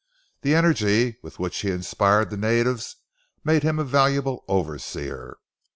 The 0.41 0.55
energy 0.55 1.19
with 1.21 1.37
which 1.37 1.59
he 1.59 1.69
inspired 1.69 2.31
the 2.31 2.35
natives 2.35 2.95
made 3.43 3.61
him 3.61 3.77
a 3.77 3.83
valuable 3.83 4.43
overseer. 4.47 5.37